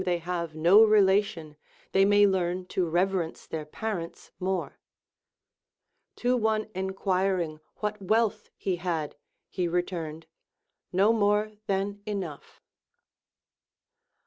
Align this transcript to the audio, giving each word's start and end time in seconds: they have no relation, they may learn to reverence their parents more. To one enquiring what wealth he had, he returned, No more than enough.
they 0.03 0.17
have 0.17 0.55
no 0.55 0.83
relation, 0.83 1.55
they 1.91 2.03
may 2.03 2.25
learn 2.25 2.65
to 2.65 2.89
reverence 2.89 3.45
their 3.45 3.67
parents 3.67 4.31
more. 4.39 4.79
To 6.15 6.35
one 6.35 6.71
enquiring 6.73 7.59
what 7.81 8.01
wealth 8.01 8.49
he 8.57 8.77
had, 8.77 9.15
he 9.47 9.67
returned, 9.67 10.25
No 10.91 11.13
more 11.13 11.51
than 11.67 12.01
enough. 12.07 12.63